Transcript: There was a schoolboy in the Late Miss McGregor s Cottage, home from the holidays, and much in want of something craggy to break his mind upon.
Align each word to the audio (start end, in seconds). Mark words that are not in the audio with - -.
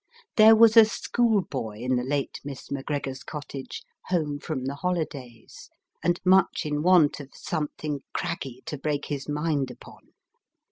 There 0.35 0.55
was 0.55 0.75
a 0.75 0.83
schoolboy 0.83 1.77
in 1.77 1.95
the 1.95 2.03
Late 2.03 2.39
Miss 2.43 2.69
McGregor 2.69 3.11
s 3.11 3.21
Cottage, 3.21 3.83
home 4.07 4.39
from 4.39 4.65
the 4.65 4.73
holidays, 4.73 5.69
and 6.03 6.19
much 6.25 6.65
in 6.65 6.81
want 6.81 7.19
of 7.19 7.29
something 7.35 7.99
craggy 8.11 8.63
to 8.65 8.79
break 8.79 9.05
his 9.05 9.29
mind 9.29 9.69
upon. 9.69 10.07